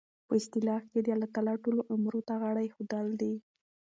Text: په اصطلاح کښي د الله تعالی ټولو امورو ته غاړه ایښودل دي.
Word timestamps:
په 0.27 0.33
اصطلاح 0.39 0.81
کښي 0.89 0.99
د 1.03 1.07
الله 1.15 1.29
تعالی 1.35 1.55
ټولو 1.63 1.81
امورو 1.93 2.21
ته 2.27 2.33
غاړه 2.41 2.61
ایښودل 2.63 3.07
دي. 3.21 3.33